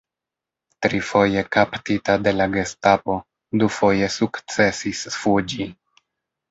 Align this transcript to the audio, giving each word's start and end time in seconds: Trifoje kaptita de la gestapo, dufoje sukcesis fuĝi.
Trifoje 0.85 1.43
kaptita 1.57 2.17
de 2.29 2.35
la 2.39 2.49
gestapo, 2.57 3.19
dufoje 3.65 4.13
sukcesis 4.19 5.09
fuĝi. 5.21 5.75